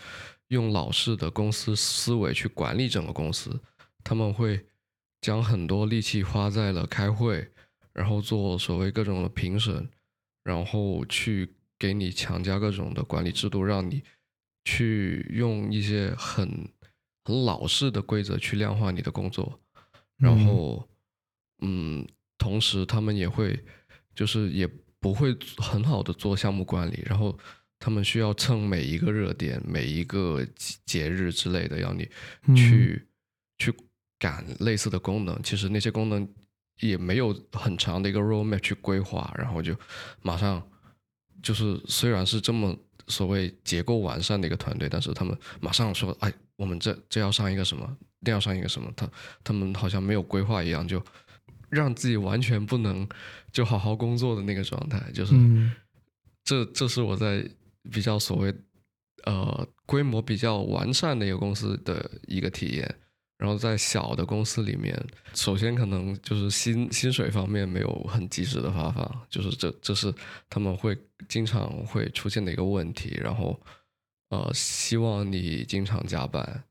[0.49, 3.61] 用老式的公司思维去管理整个公司，
[4.03, 4.67] 他们会
[5.21, 7.51] 将很多力气花在了开会，
[7.93, 9.89] 然后做所谓各种的评审。
[10.45, 14.01] 然后去给你强加各种的管理制度，让你
[14.63, 16.49] 去用一些很
[17.25, 19.61] 很老式的规则去量化你的工作，
[20.17, 20.89] 然后，
[21.63, 22.07] 嗯，
[22.39, 23.59] 同时他们也会
[24.15, 27.37] 就是也不会很好的做项目管理，然后
[27.79, 30.47] 他们需要蹭每一个热点、每一个
[30.85, 32.09] 节日之类的，要你
[32.57, 33.07] 去
[33.59, 33.73] 去
[34.19, 35.43] 赶类似的功能。
[35.43, 36.29] 其实那些功能。
[36.81, 39.75] 也没有很长的一个 roadmap 去规划，然后就
[40.21, 40.63] 马上
[41.43, 49.09] 就是虽然是这么所谓结构完善的一个团队，但是他们马上说，哎，我们这这要上一个什么，那要上一个什么，他
[49.43, 51.03] 他们好像没有规划一样，就
[51.71, 53.09] 让自己完全不能
[53.51, 55.73] 就好好工作的那个状态，就是嗯
[56.45, 57.49] 这这是我在
[57.91, 58.55] 比较所谓
[59.25, 62.95] 呃规模比较完善的一个公司的一个体验。
[63.39, 64.99] 然后在小的公司里面，
[65.35, 70.11] 首先可能就是薪薪水方面没有很及时的发放，就是这这是
[70.49, 70.97] 他们会
[71.29, 73.15] 经常会出现的一个问题。
[73.21, 73.61] 然后
[74.31, 76.65] 呃，希望你经常加班，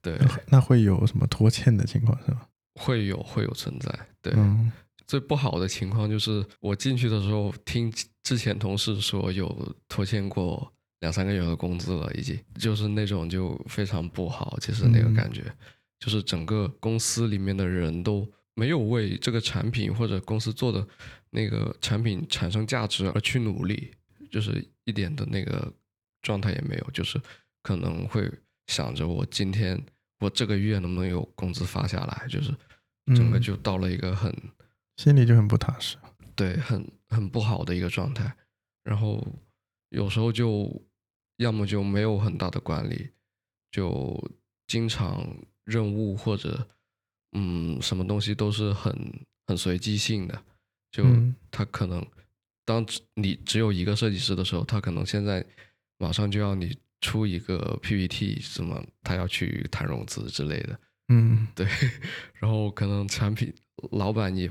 [0.00, 0.16] 对，
[0.46, 2.46] 那会有什么拖欠的情况是吧？
[2.80, 3.90] 会有会有存在。
[4.22, 4.70] 对，嗯
[5.06, 7.92] 最不好的情况就是我进去的时候听
[8.22, 15.44] 之前同事说有拖欠过两三个月的工资了，已经就是那种就非常不好，其实那个嗯感觉。
[15.98, 20.86] 就是整个公司里面的人都没有为这个产品或者公司做的
[21.30, 23.90] 那个产品产生价值而去努力，
[24.30, 25.72] 就是一点的那个
[26.20, 27.18] 状态也没有，就是
[27.62, 28.30] 可能会
[28.66, 29.82] 想着我今天
[30.20, 32.54] 我这个月能不能有工资发下来，就是
[33.14, 34.30] 整个嗯就到了一个很
[34.96, 35.96] 心里就很不踏实。
[36.34, 38.30] 对很很不好的一个状态，
[38.84, 39.26] 然后
[39.88, 40.70] 有时候就
[41.38, 43.08] 要么就没有很大的管理，
[43.70, 44.30] 就
[44.66, 45.26] 经常
[45.64, 46.66] 任务或者
[47.32, 48.92] 嗯什么东西都是很
[49.46, 50.42] 很随机性的，
[50.90, 51.34] 就嗯。
[51.50, 52.06] 他可能
[52.66, 55.42] 当你只有一个设计师的时候，他可能现在
[55.96, 60.78] 马上就要你出一个 PPT，什么他要去谈融资之类的，
[61.08, 61.48] 嗯。
[61.54, 61.66] 对，
[62.40, 63.54] 然后可能产品
[63.92, 64.50] 老板也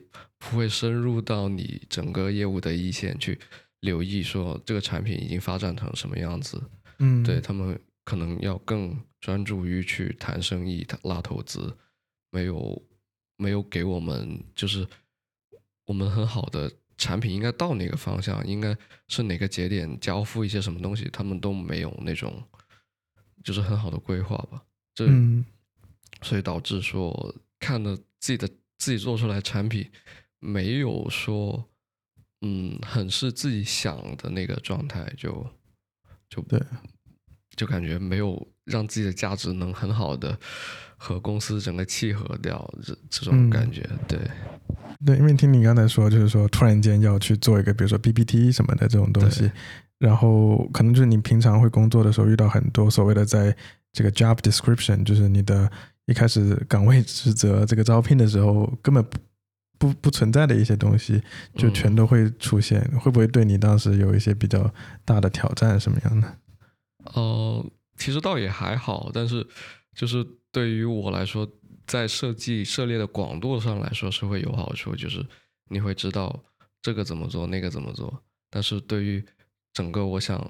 [0.49, 3.39] 不会深入到你整个业务的一线去
[3.79, 6.61] 留意说这个产品已经发展成什么样子，
[6.99, 11.75] 嗯，对他们可能要更专注于去谈生意、拉投资，
[12.31, 12.81] 没有
[13.37, 14.87] 没有给我们就是
[15.85, 18.77] 我们很好的产品应该到哪个方向，应该
[19.07, 22.43] 是哪个节点交付一些什么东西，他们都没有那种
[23.43, 24.63] 就是很好的规划吧。
[24.93, 25.43] 这嗯。
[26.21, 29.87] 所以导致说看了自己的自己做出来产品，
[30.39, 31.65] 没有说
[32.41, 35.45] 嗯很是自己想的那个状态，就
[36.29, 36.61] 就对，
[37.55, 40.37] 就感觉没有让自己的价值能很好的
[40.97, 44.19] 和公司整个契合掉，这这种嗯感觉，对，
[45.05, 49.49] 对，因为听你刚才说，就是说突然间要去做一个，比如说 PPT 什么的这种东西，
[49.97, 53.55] 然后可能就是你平常会工作的时候遇到很多所谓的在
[53.91, 55.71] 这个 job description，就是你的
[56.05, 59.05] 一开始岗位职责这个招聘的时候根本
[59.85, 61.21] 不不不存在的一些东西，
[61.55, 66.37] 就嗯全都会出现，会不会对你当时有一些比较大的挑战什么样的？
[67.13, 67.65] 呃，
[67.97, 69.45] 其实倒也还好，但是
[69.95, 71.47] 就是对于我来说，
[71.85, 75.25] 在设计涉猎的广度上来说是会有好处，就是
[75.69, 76.43] 你会知道
[76.81, 78.23] 这个怎么做，那个怎么做。
[78.49, 79.23] 但是对于
[79.73, 80.43] 整个我想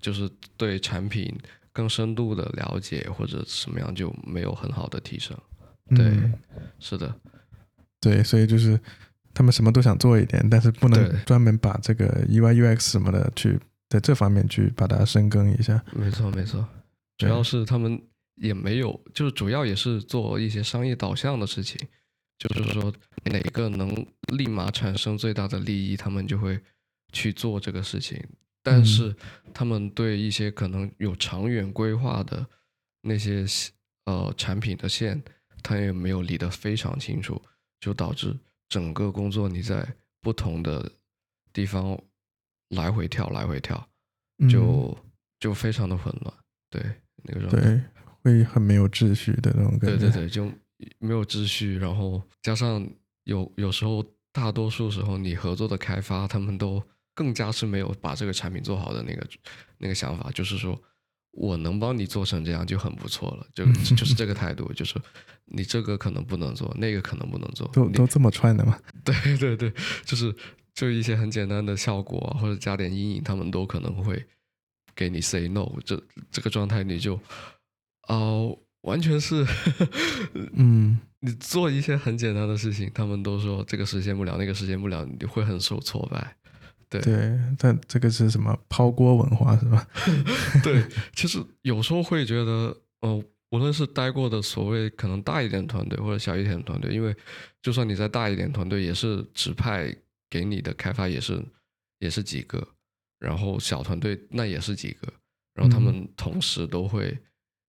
[0.00, 1.32] 就是对产品
[1.72, 5.36] 更深度的了解或者什么样就没有很好的提升。
[5.94, 6.34] 对嗯
[6.78, 7.14] 是的，
[8.02, 8.78] 对，所以就是
[9.32, 15.82] 他们什么都想做一点，但是不能专门把这个 UI UX 什么的去在这方面去把它深耕一下。
[15.92, 16.68] 没错没错，
[17.16, 18.02] 主要是他们
[18.34, 21.80] 也没有，就是主要也是做一些商业导向的事情，
[22.38, 22.92] 就是说
[23.24, 26.60] 哪个能立马产生最大的利益，他们就会
[27.12, 28.20] 去做这个事情。
[28.64, 29.16] 但嗯是
[29.54, 32.46] 他们对一些可能有长远规划的
[33.02, 33.44] 那些
[34.06, 35.22] 呃产品的线，
[35.62, 37.40] 他也没有理得非常清楚，
[37.82, 38.34] 就导致
[38.70, 39.86] 整个工作你在
[40.22, 40.90] 不同的
[41.52, 42.00] 地方
[42.70, 43.76] 来回跳，来回跳。
[44.38, 44.98] 嗯就
[45.38, 46.34] 就非常的混乱，
[46.68, 46.82] 对
[47.22, 47.82] 那个状态，对，
[48.22, 49.96] 会很没有秩序的那种感觉。
[49.96, 50.50] 对对对，就
[50.98, 52.84] 没有秩序，然后加上
[53.24, 56.82] 有有时候大多数时候你合作的开发，他们都
[57.14, 59.28] 更加是没有把这个产品做好的那个
[59.78, 60.80] 那个想法，就是说
[61.32, 63.64] 我能帮你做成这样就很不错了，就
[63.96, 65.00] 就是这个态度，就是
[65.46, 68.78] 你这个可能不能做，那个可能不能做，你都都这么串的吗？
[69.04, 69.72] 对对对，
[70.04, 70.34] 就是
[70.74, 74.24] 就一些很简单的效果啊，或者加点阴影，他们都可能会
[74.94, 77.18] 给你 say no，这这个状态你就
[78.08, 79.46] 哦、完全是
[80.54, 86.36] 嗯，你做一些很简单的事情，他们都说这个实现不了，那个实现不了，你会很受挫败。
[87.00, 89.86] 对对，但这个是什么抛锅文化是吧？
[90.62, 90.84] 对，
[91.14, 97.14] 其实有时候会觉得，呃，无论是待过的所谓可能大一点的团队或者小一点的团队，因为
[97.62, 99.94] 就算你在大一点团队，也是指派
[100.28, 101.42] 给你的开发也是
[101.98, 102.66] 也是几个，
[103.18, 105.12] 然后小团队那也是几个，
[105.54, 107.16] 然后他们同时都会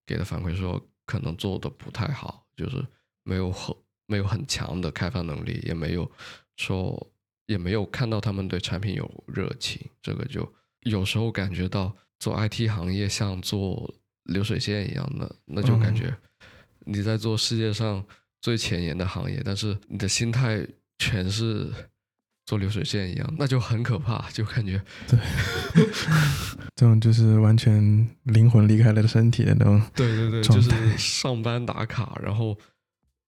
[0.06, 2.86] 给的反馈说，可能做的不太好，就是
[3.24, 3.76] 没有很
[4.08, 6.10] 没有很强的开发能力，也没有
[6.58, 7.13] 说
[7.46, 16.16] 也没有看到他们对产品有热情，这个就有时候感觉到做 IT 行业像做流水线一样的，那就感觉
[16.86, 18.04] 你在做世界上
[18.42, 20.66] 最前沿的行业，但是你的心态
[20.98, 21.70] 全是
[22.46, 25.20] 做流水线一样，那就很可怕，就感觉对，
[26.76, 29.82] 这种就是完全灵魂离开了身体的那种。
[29.96, 32.58] 对对对，就是上班打卡，然后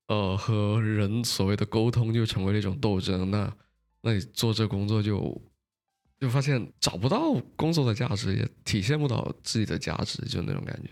[0.08, 3.32] 呃和人所谓的沟通就成为了一种斗争。
[3.32, 3.54] 那
[4.06, 5.42] 那你做这工作就
[6.20, 10.92] 就发现找不到工作的价值，也体现不到自己的价值，就那种感觉。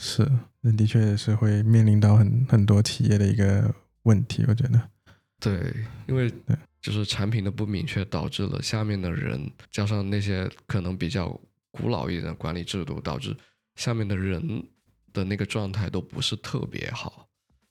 [0.00, 0.26] 是，
[0.62, 3.72] 那的确也是会面临到很很多企业的一个
[4.04, 4.90] 问题，我觉得。
[5.38, 5.74] 对，
[6.08, 6.32] 因为
[6.80, 11.38] 就是产品的不明确，导致了下面的人加上那些可能比较
[11.70, 13.36] 古老一点的管理制度，导致
[13.74, 14.66] 下面的人
[15.12, 17.28] 的那个状态都不是特别好，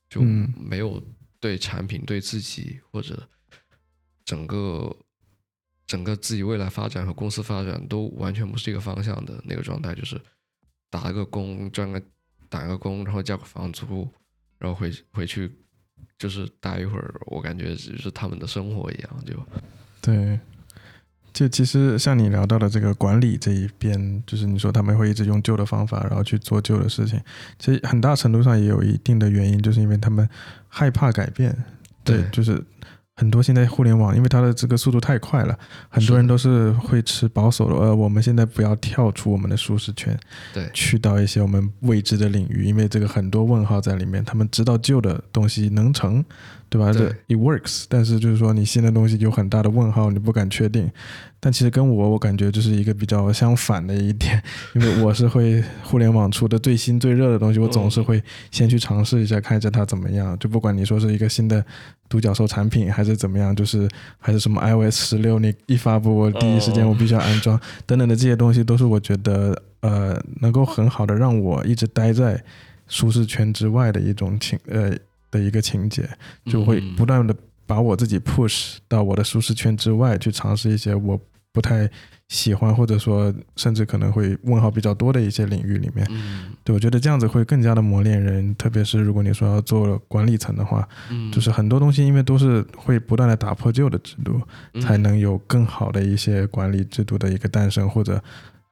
[0.08, 1.02] 就没有
[1.40, 3.28] 对产品、对自己或者
[4.26, 4.96] 整个
[5.86, 10.20] 整个自己未来发展和公司发展都完全不是一个方向的那个状态，就是
[10.90, 12.02] 打个工赚个
[12.50, 14.08] 打个工，然后交个房租，
[14.60, 15.52] 然后回回去。
[16.20, 19.34] 就是待一会儿，我感觉就是他们的生活一样，就
[20.00, 20.40] 对。
[21.34, 27.20] 就其实像你聊到的这个管理这一边，就是你说他们会一直用旧的方法，然后去做旧的事情，
[27.60, 30.30] 其实很大程度上也有一定的原因，就是因为他们
[30.70, 31.58] 害怕改变。
[32.06, 32.64] 对，就是。
[33.16, 35.58] 很多现在互联网，因为它的这个速度太快了，
[35.90, 37.76] 很多人都是会持保守的。
[37.76, 40.18] 呃，我们现在不要跳出我们的舒适圈，
[40.54, 44.24] 对，去到一些我们未知的领域，因为这个很多问号在里面。
[44.26, 46.24] 他们知道旧的东西能成。
[46.74, 46.92] 对吧？
[46.92, 50.90] 这 it works，但是就是说你新的东西有很大的问号，你不敢确定。
[51.40, 54.42] 但其实跟我我感觉就是一个比较相反的一点，
[54.74, 58.20] 因为我是会互联网出的最新最热的东西，我总是会
[58.50, 60.36] 先去尝试一下，看一下它怎么样。
[60.40, 61.64] 就不管你说是一个新的
[62.10, 72.44] 独角兽产品还是怎么样，就是还是什么 iOS 十六，你一发布，我第一时间我必须要安装等等的这些东西，都是我觉得呃能够很好的让我一直待在
[72.88, 74.92] 舒适圈之外的一种情呃。
[75.34, 76.08] 的一个情节，
[76.46, 81.20] 就会不断的把我自己 push 到我的舒适圈之外，去尝试一些我
[81.52, 81.90] 不太
[82.30, 86.06] 喜欢，或者说甚至可能会问号比较多的一些领域里面。
[86.12, 94.40] 嗯，对我觉得这样子会更加的磨练人，特别是如果你说要做管理层的话，嗯，就是很多东西因为都是会不断的打破旧的制度，
[94.80, 98.24] 才能有更好的一些管理制度的一个诞生，或者。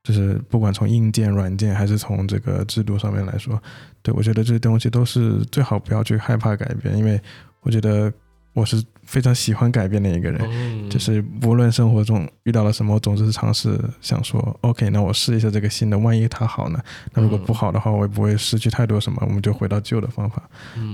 [0.04, 3.62] 就是不管从硬件、软件，还是从这个制度上面来说，
[4.02, 7.22] 对我觉得这些东西都是最好不要去害怕改变，因为
[7.62, 8.12] 我觉得。
[8.54, 16.80] 我是非常喜欢改变的一个人，就是无论生活中遇到了什么，我总是尝试想说，OK，那我试一下这个新的，万一它好呢？
[17.14, 20.41] 那如果不好的话，我也不会失去太多什么，我们就回到旧的方法。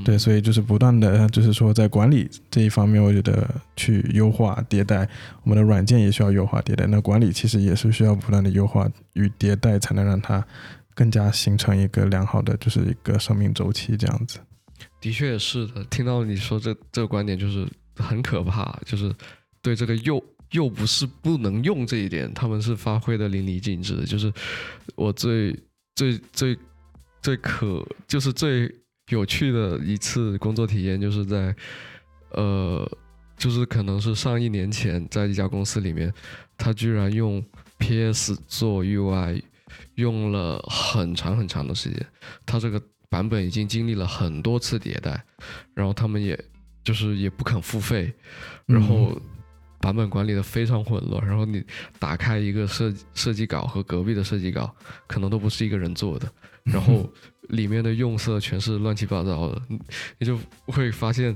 [0.06, 5.10] 对，所以就是不断的，就是说在管理这一方面，我觉得去优化迭代，
[5.44, 6.86] 我们的软件也需要优化迭代。
[6.86, 10.46] 那管理其实也是需要不断的优化与迭代，才能让它
[10.94, 14.38] 更加形成一个良好的，就是一个生命周期这样子。
[15.00, 19.14] 的确是的，听到你说这这个观点就是很可怕，就是
[19.62, 24.04] 对这个又又不是不能用这一点，他们是发挥的淋漓尽致。
[24.06, 24.34] 就是
[24.96, 25.58] 我最
[25.96, 26.58] 最最
[27.22, 28.74] 最可就是最
[29.10, 31.56] 有趣的一次工作体验，就是在
[32.32, 32.90] 呃，
[33.38, 36.12] 就是可能是上一年前，在一家公司里面，
[36.58, 37.44] 他居然用
[37.78, 39.44] PS 做 UI，
[39.96, 42.06] 用了很长很长的时间，
[42.46, 42.82] 他这个。
[43.10, 45.24] 版本已经经历了很多次迭代，
[45.74, 46.38] 然后他们也
[46.84, 48.14] 就是也不肯付费，
[48.66, 49.20] 然后
[49.80, 51.64] 版本管理的非常混乱，然后你
[52.00, 54.76] 打开一个设设计稿和隔壁的设计稿，
[55.08, 56.30] 可能都不是一个人做的，
[56.66, 57.10] 然后
[57.50, 59.62] 里面的用色全是乱七八糟的，
[60.18, 61.36] 你就会发现，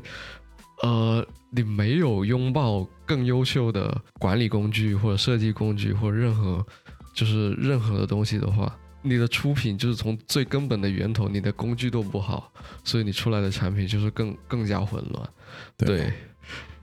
[0.84, 6.66] 呃，你没有拥抱更优秀的管理工具或者设计工具或者任何
[7.14, 8.78] 就是任何的东西的话。
[9.04, 12.52] 你的出品就是从最根本的源头，你的工具都不好，
[12.84, 15.30] 所以你出来的产品就是更更加混乱。
[15.78, 16.14] 对，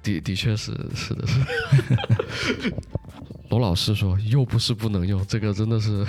[0.02, 1.40] 的的确是是的是。
[3.50, 6.04] 罗老师说又不是不能用，这个真的是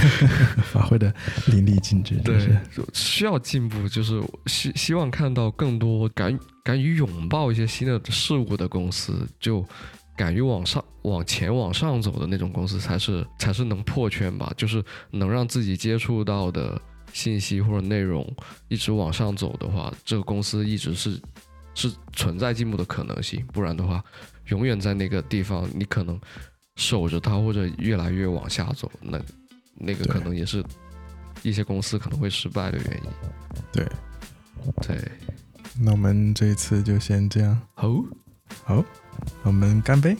[0.64, 1.14] 发挥的
[1.48, 2.14] 淋漓尽致。
[2.24, 2.56] 对，
[2.94, 9.66] 需要进步，就是希希望看到更多敢敢于拥抱一些新的事物的公司就。
[10.20, 14.52] 敢于往上、往前、往上走的那种公司，才是才是能破圈吧？
[14.54, 16.78] 就是能让自己接触到的
[17.10, 18.30] 信息或者内容
[18.68, 21.18] 一直往上走的话，这个公司一直是
[21.74, 23.42] 是存在进步的可能性。
[23.46, 24.04] 不然的话，
[24.48, 26.20] 永远在那个地方，你可能
[26.76, 29.18] 守着它，或者越来越往下走，那
[29.74, 30.62] 那个可能也是
[31.42, 33.10] 一些公司可能会失败的原因。
[33.72, 33.88] 对，
[34.86, 35.00] 对。
[35.80, 37.58] 那我们这一次就先这样。
[37.72, 37.88] 好，
[38.64, 38.84] 好。
[39.42, 40.16] 我们干杯。